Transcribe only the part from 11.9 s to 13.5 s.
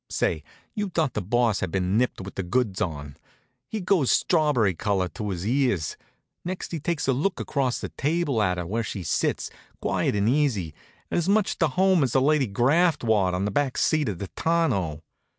as Lady Graftwad on